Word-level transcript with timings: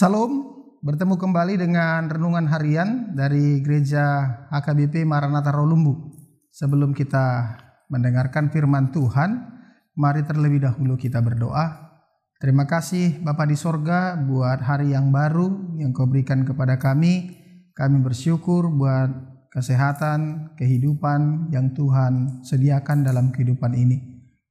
Salam, 0.00 0.48
bertemu 0.80 1.20
kembali 1.20 1.60
dengan 1.60 2.08
renungan 2.08 2.48
harian 2.48 3.12
dari 3.12 3.60
Gereja 3.60 4.32
HKBP 4.48 5.04
Maranatha 5.04 5.52
Rolumbu. 5.52 6.16
Sebelum 6.48 6.96
kita 6.96 7.60
mendengarkan 7.92 8.48
firman 8.48 8.96
Tuhan, 8.96 9.44
mari 10.00 10.24
terlebih 10.24 10.64
dahulu 10.64 10.96
kita 10.96 11.20
berdoa. 11.20 12.00
Terima 12.40 12.64
kasih 12.64 13.20
Bapa 13.20 13.44
di 13.44 13.60
sorga 13.60 14.16
buat 14.16 14.64
hari 14.64 14.96
yang 14.96 15.12
baru 15.12 15.76
yang 15.76 15.92
kau 15.92 16.08
berikan 16.08 16.48
kepada 16.48 16.80
kami. 16.80 17.36
Kami 17.76 18.00
bersyukur 18.00 18.72
buat 18.72 19.12
kesehatan, 19.52 20.56
kehidupan 20.56 21.52
yang 21.52 21.76
Tuhan 21.76 22.40
sediakan 22.40 23.04
dalam 23.04 23.36
kehidupan 23.36 23.76
ini. 23.76 24.00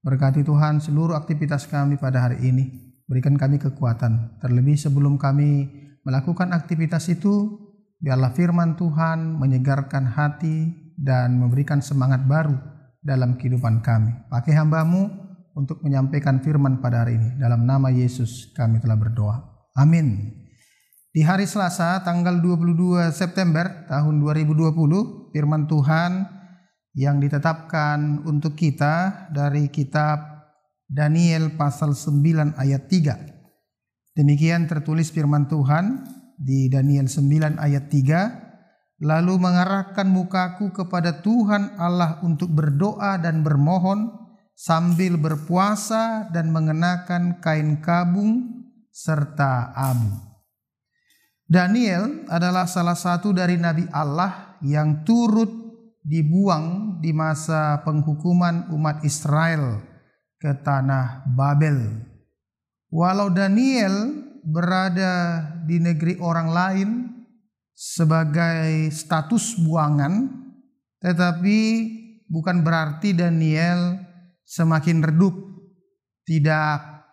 Berkati 0.06 0.46
Tuhan 0.46 0.78
seluruh 0.78 1.18
aktivitas 1.18 1.66
kami 1.66 1.98
pada 1.98 2.30
hari 2.30 2.38
ini. 2.46 2.89
Berikan 3.10 3.42
kami 3.42 3.58
kekuatan. 3.58 4.38
Terlebih 4.38 4.78
sebelum 4.78 5.18
kami 5.18 5.66
melakukan 6.06 6.54
aktivitas 6.54 7.10
itu, 7.10 7.58
biarlah 7.98 8.30
firman 8.38 8.78
Tuhan 8.78 9.34
menyegarkan 9.34 10.14
hati 10.14 10.70
dan 10.94 11.42
memberikan 11.42 11.82
semangat 11.82 12.22
baru 12.30 12.54
dalam 13.02 13.34
kehidupan 13.34 13.82
kami. 13.82 14.14
Pakai 14.30 14.54
hambamu 14.54 15.10
untuk 15.58 15.82
menyampaikan 15.82 16.38
firman 16.38 16.78
pada 16.86 17.02
hari 17.02 17.18
ini. 17.18 17.34
Dalam 17.42 17.66
nama 17.66 17.90
Yesus 17.90 18.54
kami 18.54 18.78
telah 18.78 18.94
berdoa. 18.94 19.42
Amin. 19.74 20.38
Di 21.10 21.26
hari 21.26 21.50
Selasa 21.50 22.06
tanggal 22.06 22.38
22 22.38 23.10
September 23.10 23.90
tahun 23.90 24.22
2020, 24.22 25.34
firman 25.34 25.66
Tuhan 25.66 26.30
yang 26.94 27.18
ditetapkan 27.18 28.22
untuk 28.30 28.54
kita 28.54 29.26
dari 29.34 29.74
kitab 29.74 30.29
Daniel 30.90 31.54
pasal 31.54 31.94
9 31.94 32.58
ayat 32.58 32.90
3. 32.90 34.18
Demikian 34.18 34.66
tertulis 34.66 35.14
firman 35.14 35.46
Tuhan 35.46 36.02
di 36.34 36.66
Daniel 36.66 37.06
9 37.06 37.62
ayat 37.62 37.94
3. 37.94 39.06
Lalu 39.06 39.38
mengarahkan 39.38 40.10
mukaku 40.10 40.74
kepada 40.74 41.22
Tuhan 41.22 41.78
Allah 41.78 42.18
untuk 42.26 42.50
berdoa 42.52 43.22
dan 43.22 43.46
bermohon 43.46 44.12
sambil 44.58 45.16
berpuasa 45.16 46.28
dan 46.34 46.50
mengenakan 46.50 47.38
kain 47.38 47.80
kabung 47.86 48.66
serta 48.90 49.72
abu. 49.78 50.10
Daniel 51.46 52.28
adalah 52.34 52.66
salah 52.66 52.98
satu 52.98 53.30
dari 53.32 53.62
nabi 53.62 53.86
Allah 53.94 54.58
yang 54.66 55.06
turut 55.06 55.48
dibuang 56.04 56.98
di 57.00 57.14
masa 57.14 57.80
penghukuman 57.86 58.74
umat 58.74 59.06
Israel 59.08 59.89
ke 60.40 60.56
tanah 60.64 61.28
Babel. 61.28 62.00
Walau 62.90 63.30
Daniel 63.30 64.26
berada 64.42 65.44
di 65.68 65.78
negeri 65.78 66.18
orang 66.18 66.50
lain 66.50 66.90
sebagai 67.76 68.90
status 68.90 69.60
buangan, 69.62 70.32
tetapi 71.04 71.60
bukan 72.32 72.64
berarti 72.64 73.14
Daniel 73.14 74.00
semakin 74.48 75.04
redup, 75.04 75.36
tidak 76.24 77.04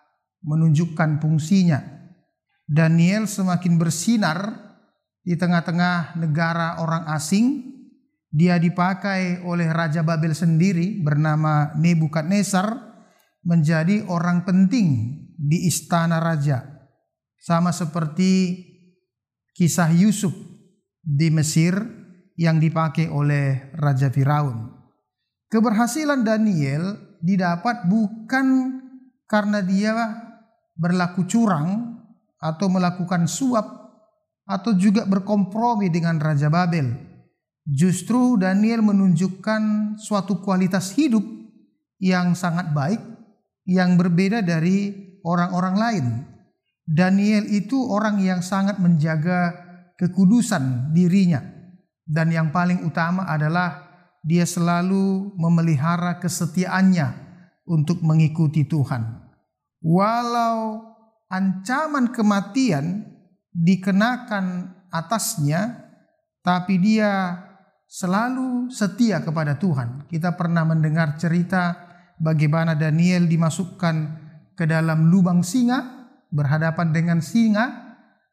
menunjukkan 0.47 1.19
fungsinya. 1.21 1.83
Daniel 2.67 3.27
semakin 3.27 3.75
bersinar 3.77 4.39
di 5.27 5.35
tengah-tengah 5.35 6.17
negara 6.19 6.79
orang 6.79 7.11
asing. 7.11 7.75
Dia 8.27 8.59
dipakai 8.61 9.41
oleh 9.47 9.71
Raja 9.71 10.03
Babel 10.03 10.35
sendiri 10.35 10.99
bernama 11.01 11.73
Nebukadnezar 11.79 12.96
menjadi 13.47 14.03
orang 14.11 14.43
penting 14.43 15.23
di 15.39 15.71
istana 15.71 16.19
raja. 16.19 16.67
Sama 17.39 17.71
seperti 17.71 18.59
kisah 19.55 19.95
Yusuf 19.95 20.35
di 20.99 21.31
Mesir 21.31 21.79
yang 22.35 22.59
dipakai 22.59 23.07
oleh 23.07 23.71
Raja 23.79 24.11
Firaun. 24.11 24.75
Keberhasilan 25.47 26.27
Daniel 26.27 26.99
didapat 27.23 27.87
bukan 27.87 28.47
karena 29.31 29.63
dia 29.63 29.95
berlaku 30.75 31.23
curang 31.31 32.03
atau 32.43 32.67
melakukan 32.67 33.31
suap 33.31 33.65
atau 34.43 34.75
juga 34.75 35.07
berkompromi 35.07 35.87
dengan 35.87 36.19
Raja 36.19 36.51
Babel. 36.51 36.93
Justru 37.67 38.39
Daniel 38.39 38.83
menunjukkan 38.83 39.95
suatu 40.03 40.43
kualitas 40.43 40.95
hidup 40.99 41.23
yang 42.03 42.37
sangat 42.37 42.71
baik 42.75 43.16
yang 43.67 43.99
berbeda 43.99 44.47
dari 44.47 44.95
orang-orang 45.27 45.77
lain. 45.77 46.07
Daniel 46.87 47.51
itu 47.51 47.83
orang 47.91 48.23
yang 48.23 48.41
sangat 48.47 48.79
menjaga 48.79 49.53
kekudusan 49.99 50.95
dirinya, 50.95 51.43
dan 52.07 52.31
yang 52.31 52.55
paling 52.55 52.87
utama 52.87 53.27
adalah 53.27 53.91
dia 54.23 54.47
selalu 54.47 55.35
memelihara 55.35 56.23
kesetiaannya 56.23 57.11
untuk 57.67 58.03
mengikuti 58.07 58.63
Tuhan. 58.63 59.03
Walau 59.83 60.83
ancaman 61.27 62.15
kematian 62.15 63.03
dikenakan 63.51 64.75
atasnya, 64.95 65.91
tapi 66.47 66.79
dia 66.79 67.43
selalu 67.91 68.71
setia 68.71 69.23
kepada 69.23 69.59
Tuhan. 69.59 70.07
Kita 70.07 70.35
pernah 70.39 70.63
mendengar 70.63 71.19
cerita 71.19 71.86
bagaimana 72.21 72.77
Daniel 72.77 73.29
dimasukkan 73.29 73.97
ke 74.57 74.65
dalam 74.65 75.13
lubang 75.13 75.45
singa 75.45 76.09
berhadapan 76.33 76.93
dengan 76.93 77.19
singa 77.21 77.87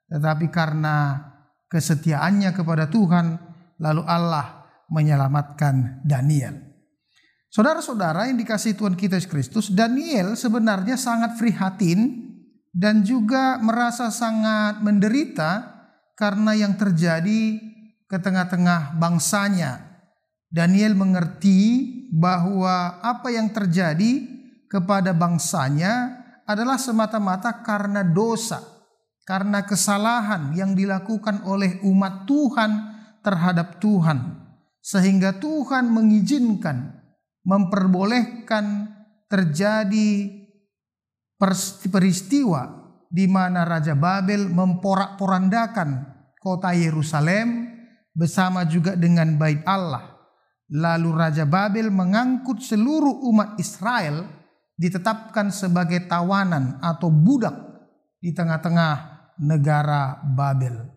tetapi 0.08 0.48
karena 0.54 1.20
kesetiaannya 1.68 2.54
kepada 2.54 2.86
Tuhan 2.88 3.40
lalu 3.82 4.04
Allah 4.06 4.64
menyelamatkan 4.94 6.06
Daniel. 6.06 6.54
Saudara-saudara 7.54 8.30
yang 8.30 8.38
dikasih 8.42 8.74
Tuhan 8.74 8.98
kita 8.98 9.18
Yesus 9.22 9.30
Kristus, 9.30 9.66
Daniel 9.70 10.34
sebenarnya 10.34 10.98
sangat 10.98 11.38
prihatin 11.38 12.30
dan 12.74 13.06
juga 13.06 13.62
merasa 13.62 14.10
sangat 14.10 14.82
menderita 14.82 15.62
karena 16.18 16.58
yang 16.58 16.74
terjadi 16.74 17.62
ke 18.10 18.18
tengah-tengah 18.18 18.98
bangsanya. 18.98 20.02
Daniel 20.50 20.98
mengerti 20.98 21.93
bahwa 22.14 23.02
apa 23.02 23.34
yang 23.34 23.50
terjadi 23.50 24.22
kepada 24.70 25.18
bangsanya 25.18 26.22
adalah 26.46 26.78
semata-mata 26.78 27.66
karena 27.66 28.06
dosa, 28.06 28.62
karena 29.26 29.66
kesalahan 29.66 30.54
yang 30.54 30.78
dilakukan 30.78 31.42
oleh 31.50 31.82
umat 31.82 32.30
Tuhan 32.30 32.72
terhadap 33.26 33.82
Tuhan, 33.82 34.46
sehingga 34.78 35.42
Tuhan 35.42 35.90
mengizinkan, 35.90 37.02
memperbolehkan 37.42 38.94
terjadi 39.26 40.30
peristiwa 41.90 42.62
di 43.10 43.26
mana 43.26 43.66
Raja 43.66 43.98
Babel 43.98 44.54
memporak-porandakan 44.54 45.90
kota 46.38 46.78
Yerusalem 46.78 47.74
bersama 48.14 48.70
juga 48.70 48.94
dengan 48.94 49.34
bait 49.42 49.66
Allah 49.66 50.13
Lalu 50.74 51.10
Raja 51.14 51.46
Babel 51.46 51.94
mengangkut 51.94 52.58
seluruh 52.58 53.22
umat 53.30 53.62
Israel 53.62 54.26
ditetapkan 54.74 55.54
sebagai 55.54 56.10
tawanan 56.10 56.82
atau 56.82 57.14
budak 57.14 57.54
di 58.18 58.34
tengah-tengah 58.34 58.94
negara 59.46 60.18
Babel. 60.26 60.90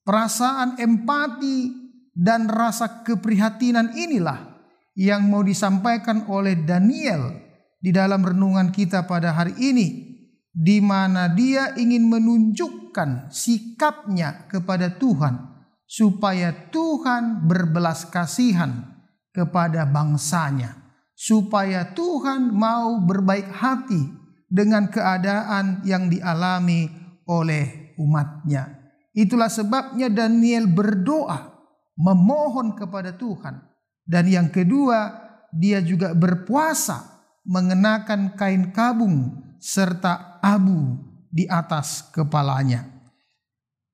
Perasaan 0.00 0.80
empati 0.80 1.68
dan 2.16 2.48
rasa 2.48 3.04
keprihatinan 3.04 3.92
inilah 3.92 4.48
yang 4.96 5.28
mau 5.28 5.44
disampaikan 5.44 6.24
oleh 6.32 6.64
Daniel 6.64 7.36
di 7.76 7.92
dalam 7.92 8.24
renungan 8.24 8.72
kita 8.72 9.04
pada 9.04 9.36
hari 9.36 9.54
ini 9.60 10.08
di 10.50 10.80
mana 10.80 11.28
dia 11.30 11.76
ingin 11.76 12.08
menunjukkan 12.08 13.28
sikapnya 13.30 14.48
kepada 14.48 14.96
Tuhan 14.96 15.36
supaya 15.84 16.50
Tuhan 16.72 17.46
berbelas 17.46 18.08
kasihan 18.10 18.97
kepada 19.38 19.86
bangsanya, 19.86 20.74
supaya 21.14 21.94
Tuhan 21.94 22.50
mau 22.50 22.98
berbaik 23.06 23.46
hati 23.54 24.10
dengan 24.50 24.90
keadaan 24.90 25.86
yang 25.86 26.10
dialami 26.10 26.90
oleh 27.30 27.94
umatnya. 28.02 28.74
Itulah 29.14 29.46
sebabnya 29.46 30.10
Daniel 30.10 30.66
berdoa, 30.66 31.54
memohon 31.94 32.74
kepada 32.74 33.14
Tuhan. 33.14 33.62
Dan 34.02 34.26
yang 34.26 34.50
kedua, 34.50 35.14
dia 35.54 35.78
juga 35.78 36.18
berpuasa, 36.18 37.22
mengenakan 37.46 38.34
kain 38.34 38.74
kabung 38.74 39.38
serta 39.62 40.42
abu 40.42 40.98
di 41.30 41.46
atas 41.46 42.10
kepalanya. 42.10 42.88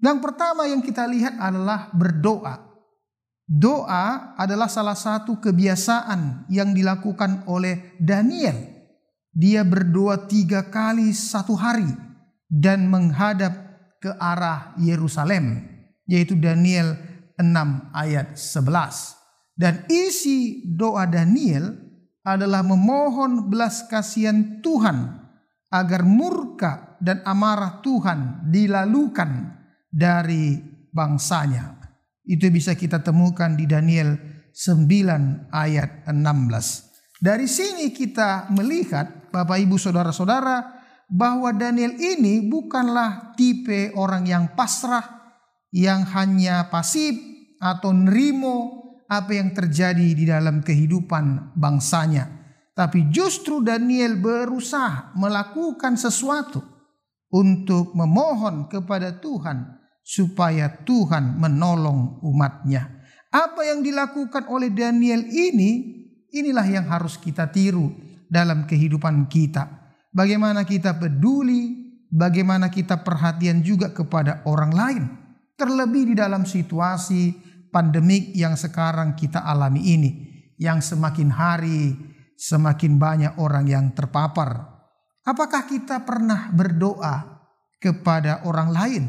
Yang 0.00 0.18
pertama 0.20 0.68
yang 0.68 0.84
kita 0.84 1.08
lihat 1.08 1.40
adalah 1.40 1.88
berdoa. 1.92 2.73
Doa 3.44 4.32
adalah 4.40 4.72
salah 4.72 4.96
satu 4.96 5.36
kebiasaan 5.36 6.48
yang 6.48 6.72
dilakukan 6.72 7.44
oleh 7.44 7.92
Daniel. 8.00 8.56
Dia 9.36 9.60
berdoa 9.68 10.24
tiga 10.24 10.72
kali 10.72 11.12
satu 11.12 11.52
hari 11.52 11.92
dan 12.48 12.88
menghadap 12.88 13.52
ke 14.00 14.08
arah 14.16 14.72
Yerusalem, 14.80 15.60
yaitu 16.08 16.40
Daniel 16.40 16.96
6 17.36 17.92
ayat 17.92 18.32
11. 18.32 19.58
Dan 19.60 19.84
isi 19.92 20.64
doa 20.64 21.04
Daniel 21.04 21.74
adalah 22.24 22.64
memohon 22.64 23.52
belas 23.52 23.84
kasihan 23.92 24.64
Tuhan 24.64 25.20
agar 25.68 26.02
murka 26.06 26.96
dan 27.02 27.20
amarah 27.28 27.84
Tuhan 27.84 28.48
dilalukan 28.48 29.52
dari 29.92 30.56
bangsanya. 30.94 31.73
Itu 32.24 32.48
bisa 32.48 32.72
kita 32.72 33.04
temukan 33.04 33.52
di 33.52 33.68
Daniel 33.68 34.16
9 34.56 35.52
ayat 35.52 36.08
16. 36.08 37.20
Dari 37.20 37.44
sini 37.44 37.92
kita 37.92 38.48
melihat 38.52 39.28
Bapak 39.28 39.60
Ibu 39.60 39.76
Saudara-saudara 39.76 40.84
bahwa 41.08 41.52
Daniel 41.52 41.92
ini 42.00 42.48
bukanlah 42.48 43.36
tipe 43.36 43.92
orang 43.92 44.24
yang 44.24 44.44
pasrah 44.56 45.04
yang 45.74 46.06
hanya 46.16 46.72
pasif 46.72 47.12
atau 47.60 47.92
nerimo 47.92 48.82
apa 49.10 49.36
yang 49.36 49.52
terjadi 49.52 50.16
di 50.16 50.24
dalam 50.24 50.64
kehidupan 50.64 51.56
bangsanya. 51.58 52.30
Tapi 52.74 53.12
justru 53.12 53.62
Daniel 53.62 54.18
berusaha 54.18 55.14
melakukan 55.14 55.94
sesuatu 55.94 56.62
untuk 57.30 57.94
memohon 57.94 58.66
kepada 58.70 59.18
Tuhan 59.18 59.83
supaya 60.04 60.84
Tuhan 60.84 61.40
menolong 61.40 62.20
umatnya. 62.20 63.02
Apa 63.32 63.64
yang 63.64 63.80
dilakukan 63.80 64.46
oleh 64.46 64.70
Daniel 64.70 65.24
ini, 65.24 66.04
inilah 66.30 66.68
yang 66.68 66.86
harus 66.86 67.16
kita 67.16 67.48
tiru 67.48 67.90
dalam 68.28 68.68
kehidupan 68.68 69.26
kita. 69.26 69.66
Bagaimana 70.12 70.62
kita 70.62 70.94
peduli, 70.94 71.90
bagaimana 72.12 72.68
kita 72.70 73.02
perhatian 73.02 73.64
juga 73.64 73.90
kepada 73.90 74.44
orang 74.46 74.72
lain. 74.76 75.04
Terlebih 75.58 76.12
di 76.12 76.14
dalam 76.14 76.46
situasi 76.46 77.34
pandemik 77.72 78.36
yang 78.36 78.54
sekarang 78.54 79.18
kita 79.18 79.42
alami 79.42 79.82
ini, 79.82 80.10
yang 80.60 80.78
semakin 80.78 81.30
hari 81.34 82.14
semakin 82.38 82.98
banyak 82.98 83.32
orang 83.38 83.66
yang 83.66 83.86
terpapar. 83.94 84.74
Apakah 85.24 85.64
kita 85.64 86.04
pernah 86.04 86.52
berdoa 86.52 87.48
kepada 87.80 88.44
orang 88.44 88.68
lain? 88.68 89.04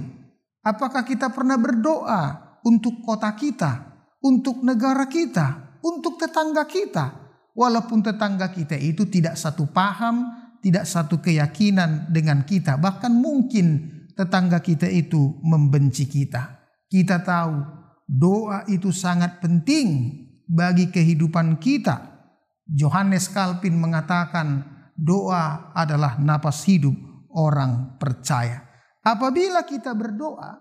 Apakah 0.65 1.05
kita 1.05 1.29
pernah 1.29 1.62
berdoa 1.62 2.57
untuk 2.65 3.05
kota 3.05 3.29
kita, 3.38 3.86
untuk 4.25 4.65
negara 4.65 5.05
kita, 5.05 5.77
untuk 5.86 6.17
tetangga 6.17 6.65
kita? 6.65 7.22
Walaupun 7.53 8.01
tetangga 8.01 8.50
kita 8.50 8.74
itu 8.74 9.05
tidak 9.05 9.38
satu 9.38 9.69
paham, 9.69 10.25
tidak 10.65 10.89
satu 10.89 11.22
keyakinan 11.22 12.10
dengan 12.10 12.41
kita, 12.41 12.81
bahkan 12.81 13.13
mungkin 13.13 13.93
tetangga 14.17 14.57
kita 14.57 14.89
itu 14.89 15.38
membenci 15.45 16.10
kita. 16.10 16.65
Kita 16.89 17.22
tahu 17.22 17.62
doa 18.10 18.65
itu 18.65 18.89
sangat 18.89 19.38
penting 19.45 20.17
bagi 20.50 20.89
kehidupan 20.89 21.62
kita. 21.62 22.17
Johannes 22.65 23.29
Calvin 23.29 23.77
mengatakan 23.77 24.65
doa 24.98 25.69
adalah 25.77 26.17
napas 26.17 26.65
hidup 26.65 26.98
orang 27.29 28.01
percaya. 28.01 28.64
Apabila 29.06 29.62
kita 29.62 29.94
berdoa 29.94 30.58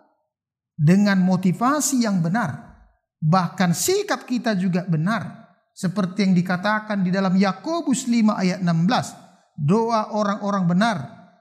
dengan 0.76 1.16
motivasi 1.24 2.04
yang 2.04 2.20
benar, 2.20 2.76
bahkan 3.16 3.72
sikap 3.72 4.28
kita 4.28 4.52
juga 4.52 4.84
benar, 4.84 5.48
seperti 5.72 6.28
yang 6.28 6.36
dikatakan 6.36 7.00
di 7.00 7.08
dalam 7.08 7.32
Yakobus 7.32 8.04
5 8.04 8.36
ayat 8.36 8.60
16, 8.60 9.64
doa 9.64 10.12
orang-orang 10.12 10.64
benar 10.68 10.96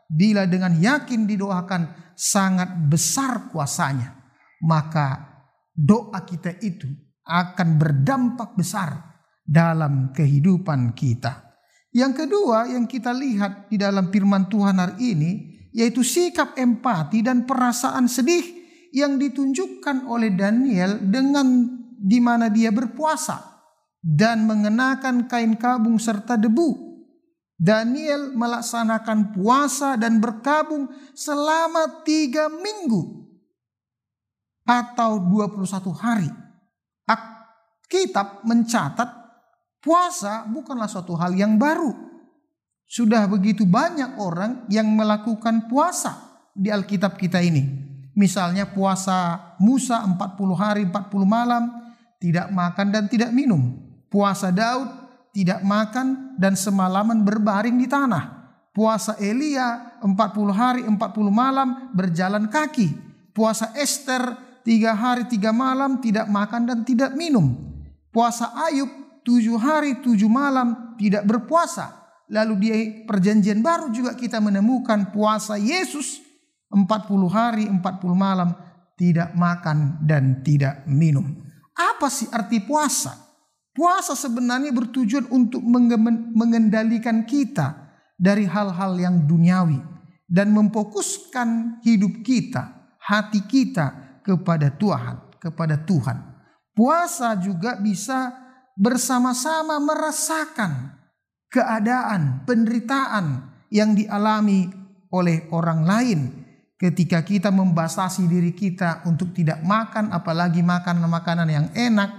bila 0.08 0.48
dengan 0.48 0.80
yakin 0.80 1.28
didoakan 1.28 2.16
sangat 2.16 2.72
besar 2.88 3.52
kuasanya, 3.52 4.16
maka 4.64 5.28
doa 5.76 6.24
kita 6.24 6.56
itu 6.64 6.88
akan 7.28 7.70
berdampak 7.76 8.56
besar 8.56 9.20
dalam 9.44 10.16
kehidupan 10.16 10.96
kita. 10.96 11.52
Yang 11.94 12.26
kedua 12.26 12.74
yang 12.74 12.90
kita 12.90 13.14
lihat 13.14 13.70
di 13.70 13.78
dalam 13.78 14.10
firman 14.10 14.50
Tuhan 14.50 14.82
hari 14.82 15.14
ini 15.14 15.32
yaitu 15.74 16.06
sikap 16.06 16.54
empati 16.56 17.26
dan 17.26 17.50
perasaan 17.50 18.06
sedih 18.06 18.64
yang 18.94 19.18
ditunjukkan 19.18 20.06
oleh 20.06 20.32
Daniel 20.32 21.02
dengan 21.02 21.66
di 21.98 22.22
mana 22.22 22.54
dia 22.54 22.70
berpuasa 22.70 23.66
dan 24.00 24.46
mengenakan 24.46 25.26
kain 25.26 25.58
kabung 25.58 25.98
serta 25.98 26.38
debu. 26.38 26.94
Daniel 27.58 28.36
melaksanakan 28.36 29.34
puasa 29.34 29.96
dan 29.96 30.20
berkabung 30.20 30.92
selama 31.16 32.04
tiga 32.04 32.52
minggu 32.52 33.24
atau 34.68 35.20
21 35.32 35.64
hari. 35.96 36.44
Kitab 37.94 38.42
mencatat 38.42 39.06
puasa 39.78 40.50
bukanlah 40.50 40.90
suatu 40.90 41.14
hal 41.14 41.38
yang 41.38 41.62
baru. 41.62 42.13
Sudah 42.94 43.26
begitu 43.26 43.66
banyak 43.66 44.22
orang 44.22 44.70
yang 44.70 44.86
melakukan 44.86 45.66
puasa 45.66 46.46
di 46.54 46.70
Alkitab 46.70 47.18
kita 47.18 47.42
ini. 47.42 47.66
Misalnya 48.14 48.70
puasa 48.70 49.58
Musa 49.58 50.06
40 50.06 50.14
hari 50.54 50.86
40 50.86 51.10
malam 51.26 51.74
tidak 52.22 52.54
makan 52.54 52.94
dan 52.94 53.10
tidak 53.10 53.34
minum. 53.34 53.82
Puasa 54.14 54.54
Daud 54.54 54.86
tidak 55.34 55.66
makan 55.66 56.38
dan 56.38 56.54
semalaman 56.54 57.26
berbaring 57.26 57.82
di 57.82 57.90
tanah. 57.90 58.54
Puasa 58.70 59.18
Elia 59.18 59.98
40 60.06 60.14
hari 60.54 60.86
40 60.86 60.94
malam 61.34 61.90
berjalan 61.98 62.46
kaki. 62.46 62.94
Puasa 63.34 63.74
Esther 63.74 64.38
tiga 64.62 64.94
hari 64.94 65.26
tiga 65.26 65.50
malam 65.50 65.98
tidak 65.98 66.30
makan 66.30 66.70
dan 66.70 66.86
tidak 66.86 67.18
minum. 67.18 67.58
Puasa 68.14 68.54
Ayub 68.70 69.18
tujuh 69.26 69.58
hari 69.58 69.98
tujuh 69.98 70.30
malam 70.30 70.94
tidak 71.02 71.26
berpuasa. 71.26 72.03
Lalu 72.34 72.54
di 72.58 72.70
perjanjian 73.06 73.62
baru 73.62 73.94
juga 73.94 74.18
kita 74.18 74.42
menemukan 74.42 75.14
puasa 75.14 75.54
Yesus 75.54 76.18
empat 76.74 77.06
puluh 77.06 77.30
hari 77.30 77.70
empat 77.70 78.02
puluh 78.02 78.18
malam 78.18 78.58
tidak 78.98 79.38
makan 79.38 80.02
dan 80.02 80.42
tidak 80.42 80.82
minum. 80.90 81.30
Apa 81.78 82.10
sih 82.10 82.26
arti 82.34 82.58
puasa? 82.58 83.14
Puasa 83.74 84.18
sebenarnya 84.18 84.74
bertujuan 84.74 85.30
untuk 85.30 85.62
mengendalikan 86.34 87.26
kita 87.26 87.94
dari 88.18 88.46
hal-hal 88.46 88.98
yang 88.98 89.26
duniawi 89.26 89.82
dan 90.30 90.54
memfokuskan 90.54 91.82
hidup 91.86 92.22
kita, 92.26 92.94
hati 93.02 93.46
kita 93.46 94.18
kepada 94.22 94.74
Tuhan, 94.74 95.38
kepada 95.42 95.78
Tuhan. 95.82 96.18
Puasa 96.74 97.38
juga 97.38 97.78
bisa 97.78 98.34
bersama-sama 98.74 99.78
merasakan 99.78 101.02
keadaan, 101.54 102.42
penderitaan 102.50 103.54
yang 103.70 103.94
dialami 103.94 104.66
oleh 105.14 105.46
orang 105.54 105.86
lain 105.86 106.20
ketika 106.82 107.22
kita 107.22 107.54
membatasi 107.54 108.26
diri 108.26 108.58
kita 108.58 109.06
untuk 109.06 109.30
tidak 109.38 109.62
makan 109.62 110.10
apalagi 110.10 110.66
makan 110.66 111.06
makanan 111.06 111.48
yang 111.48 111.68
enak 111.78 112.10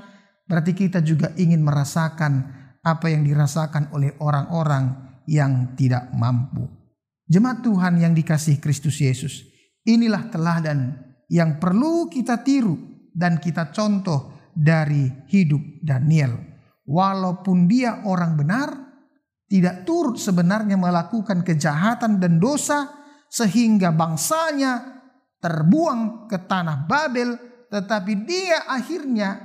berarti 0.47 0.73
kita 0.73 1.03
juga 1.03 1.35
ingin 1.35 1.61
merasakan 1.67 2.63
apa 2.85 3.11
yang 3.11 3.27
dirasakan 3.27 3.91
oleh 3.91 4.15
orang-orang 4.23 5.19
yang 5.27 5.75
tidak 5.75 6.13
mampu. 6.15 6.69
Jemaat 7.25 7.65
Tuhan 7.65 7.97
yang 7.97 8.13
dikasih 8.13 8.61
Kristus 8.61 9.01
Yesus, 9.01 9.41
inilah 9.89 10.29
teladan 10.29 11.01
yang 11.33 11.57
perlu 11.57 12.13
kita 12.13 12.45
tiru 12.45 12.77
dan 13.17 13.41
kita 13.41 13.73
contoh 13.73 14.53
dari 14.53 15.09
hidup 15.33 15.81
Daniel. 15.81 16.37
Walaupun 16.85 17.65
dia 17.65 18.05
orang 18.05 18.37
benar, 18.37 18.84
tidak 19.55 19.87
turut 19.87 20.19
sebenarnya 20.19 20.75
melakukan 20.75 21.47
kejahatan 21.47 22.19
dan 22.19 22.43
dosa 22.43 22.91
sehingga 23.31 23.95
bangsanya 23.95 24.83
terbuang 25.39 26.27
ke 26.27 26.43
tanah 26.43 26.91
Babel, 26.91 27.39
tetapi 27.71 28.27
dia 28.27 28.67
akhirnya 28.67 29.39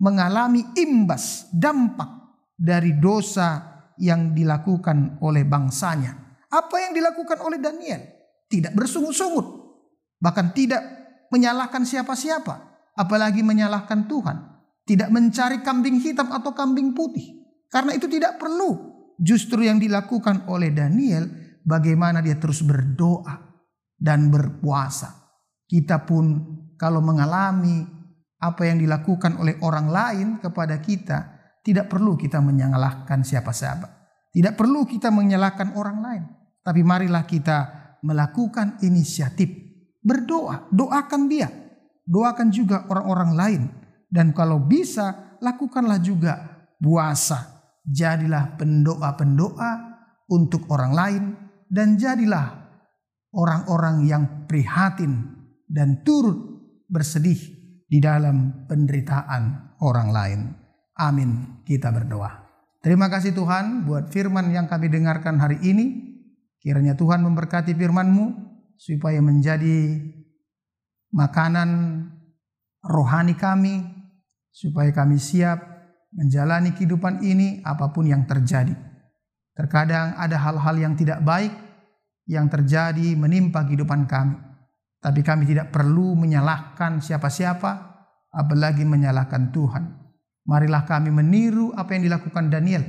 mengalami 0.00 0.64
imbas 0.80 1.44
dampak 1.52 2.08
dari 2.56 2.96
dosa 2.96 3.60
yang 4.00 4.32
dilakukan 4.32 5.20
oleh 5.20 5.44
bangsanya. 5.44 6.40
Apa 6.48 6.80
yang 6.80 6.96
dilakukan 6.96 7.36
oleh 7.44 7.60
Daniel? 7.60 8.00
Tidak 8.48 8.72
bersungut-sungut, 8.72 9.44
bahkan 10.24 10.56
tidak 10.56 10.80
menyalahkan 11.28 11.84
siapa-siapa, 11.84 12.64
apalagi 12.96 13.44
menyalahkan 13.44 14.08
Tuhan. 14.08 14.36
Tidak 14.88 15.12
mencari 15.12 15.60
kambing 15.60 16.00
hitam 16.00 16.32
atau 16.32 16.56
kambing 16.56 16.96
putih. 16.96 17.44
Karena 17.68 17.92
itu 17.92 18.08
tidak 18.08 18.40
perlu. 18.40 18.89
Justru 19.20 19.68
yang 19.68 19.76
dilakukan 19.76 20.48
oleh 20.48 20.72
Daniel 20.72 21.28
bagaimana 21.60 22.24
dia 22.24 22.40
terus 22.40 22.64
berdoa 22.64 23.36
dan 24.00 24.32
berpuasa. 24.32 25.12
Kita 25.68 26.08
pun 26.08 26.56
kalau 26.80 27.04
mengalami 27.04 27.84
apa 28.40 28.64
yang 28.64 28.80
dilakukan 28.80 29.36
oleh 29.36 29.60
orang 29.60 29.92
lain 29.92 30.28
kepada 30.40 30.80
kita, 30.80 31.18
tidak 31.60 31.92
perlu 31.92 32.16
kita 32.16 32.40
menyalahkan 32.40 33.20
siapa-siapa. 33.20 34.00
Tidak 34.32 34.56
perlu 34.56 34.88
kita 34.88 35.12
menyalahkan 35.12 35.76
orang 35.76 35.98
lain. 36.00 36.24
Tapi 36.64 36.80
marilah 36.80 37.28
kita 37.28 37.58
melakukan 38.00 38.80
inisiatif 38.80 39.52
berdoa, 40.00 40.64
doakan 40.72 41.28
dia. 41.28 41.48
Doakan 42.08 42.48
juga 42.48 42.88
orang-orang 42.88 43.32
lain. 43.36 43.62
Dan 44.10 44.32
kalau 44.32 44.58
bisa, 44.58 45.36
lakukanlah 45.38 46.00
juga 46.02 46.66
puasa. 46.80 47.59
Jadilah 47.90 48.54
pendoa-pendoa 48.54 49.70
untuk 50.30 50.70
orang 50.70 50.92
lain 50.94 51.24
dan 51.66 51.98
jadilah 51.98 52.54
orang-orang 53.34 54.06
yang 54.06 54.24
prihatin 54.46 55.26
dan 55.66 56.06
turut 56.06 56.38
bersedih 56.86 57.38
di 57.90 57.98
dalam 57.98 58.66
penderitaan 58.70 59.74
orang 59.82 60.08
lain. 60.14 60.40
Amin. 60.98 61.62
Kita 61.66 61.90
berdoa. 61.90 62.46
Terima 62.80 63.10
kasih 63.10 63.34
Tuhan 63.34 63.84
buat 63.84 64.08
firman 64.14 64.54
yang 64.54 64.70
kami 64.70 64.86
dengarkan 64.88 65.42
hari 65.42 65.58
ini. 65.66 66.10
Kiranya 66.60 66.94
Tuhan 66.94 67.24
memberkati 67.24 67.72
firman-Mu 67.72 68.26
supaya 68.76 69.20
menjadi 69.20 69.96
makanan 71.12 71.70
rohani 72.84 73.36
kami, 73.36 73.84
supaya 74.52 74.92
kami 74.92 75.16
siap 75.16 75.79
menjalani 76.14 76.74
kehidupan 76.74 77.22
ini 77.22 77.62
apa 77.62 77.90
pun 77.94 78.06
yang 78.06 78.26
terjadi. 78.26 78.74
Terkadang 79.54 80.14
ada 80.16 80.36
hal-hal 80.40 80.76
yang 80.78 80.94
tidak 80.94 81.22
baik 81.22 81.52
yang 82.30 82.46
terjadi 82.46 83.18
menimpa 83.18 83.66
kehidupan 83.66 84.06
kami. 84.06 84.38
Tapi 85.00 85.20
kami 85.24 85.48
tidak 85.48 85.72
perlu 85.72 86.12
menyalahkan 86.14 87.00
siapa-siapa, 87.00 87.70
apalagi 88.30 88.84
menyalahkan 88.84 89.48
Tuhan. 89.50 89.84
Marilah 90.46 90.84
kami 90.84 91.10
meniru 91.10 91.72
apa 91.72 91.96
yang 91.96 92.06
dilakukan 92.06 92.52
Daniel, 92.52 92.84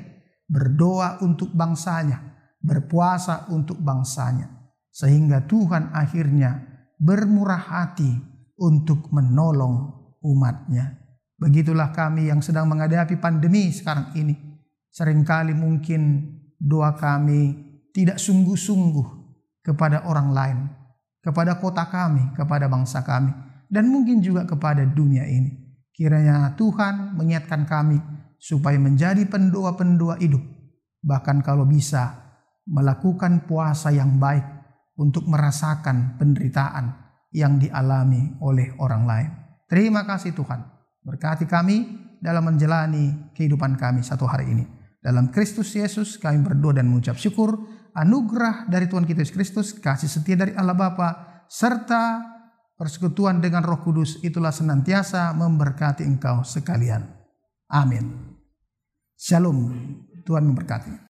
berdoa 0.45 1.23
untuk 1.23 1.55
bangsanya, 1.55 2.19
berpuasa 2.59 3.47
untuk 3.49 3.79
bangsanya, 3.79 4.47
sehingga 4.91 5.47
Tuhan 5.47 5.95
akhirnya 5.95 6.61
bermurah 6.99 7.63
hati 7.63 8.11
untuk 8.59 9.09
menolong 9.09 9.89
umatnya. 10.21 11.00
Begitulah 11.41 11.89
kami 11.89 12.29
yang 12.29 12.38
sedang 12.45 12.69
menghadapi 12.69 13.17
pandemi 13.17 13.74
sekarang 13.74 14.13
ini. 14.13 14.38
Seringkali 14.93 15.57
mungkin 15.57 16.29
doa 16.62 16.93
kami 16.93 17.57
tidak 17.98 18.21
sungguh-sungguh 18.21 19.07
kepada 19.65 20.05
orang 20.05 20.29
lain, 20.29 20.57
kepada 21.25 21.57
kota 21.57 21.89
kami, 21.89 22.38
kepada 22.38 22.69
bangsa 22.69 23.01
kami, 23.01 23.33
dan 23.74 23.89
mungkin 23.89 24.21
juga 24.21 24.45
kepada 24.45 24.86
dunia 24.86 25.25
ini. 25.25 25.57
Kiranya 25.89 26.53
Tuhan 26.53 27.17
mengingatkan 27.17 27.65
kami 27.65 27.98
supaya 28.38 28.77
menjadi 28.77 29.25
pendoa-pendoa 29.25 30.21
hidup, 30.21 30.45
bahkan 31.01 31.41
kalau 31.41 31.65
bisa 31.65 32.21
melakukan 32.69 33.50
puasa 33.50 33.89
yang 33.89 34.21
baik 34.21 34.45
untuk 35.01 35.25
merasakan 35.25 36.21
penderitaan 36.21 36.93
yang 37.33 37.57
dialami 37.57 38.38
oleh 38.45 38.77
orang 38.77 39.03
lain. 39.10 39.29
Terima 39.65 40.03
kasih 40.03 40.36
Tuhan, 40.36 40.60
berkati 41.01 41.50
kami 41.50 41.86
dalam 42.22 42.46
menjalani 42.46 43.34
kehidupan 43.34 43.77
kami 43.77 44.05
satu 44.05 44.29
hari 44.29 44.53
ini. 44.53 44.65
Dalam 45.01 45.34
Kristus 45.34 45.74
Yesus 45.74 46.22
kami 46.22 46.46
berdoa 46.46 46.77
dan 46.77 46.86
mengucap 46.86 47.17
syukur 47.17 47.58
anugerah 47.98 48.70
dari 48.70 48.86
Tuhan 48.86 49.10
kita 49.10 49.25
Yesus 49.25 49.36
Kristus, 49.36 49.67
kasih 49.74 50.08
setia 50.08 50.38
dari 50.38 50.53
Allah 50.53 50.77
Bapa, 50.77 51.43
serta 51.50 52.22
persekutuan 52.77 53.41
dengan 53.41 53.65
Roh 53.65 53.81
Kudus 53.81 54.22
itulah 54.22 54.53
senantiasa 54.53 55.34
memberkati 55.34 56.05
engkau 56.05 56.46
sekalian. 56.46 57.01
Amin. 57.70 58.38
Shalom. 59.17 59.74
Tuhan 60.22 60.46
memberkati. 60.46 61.10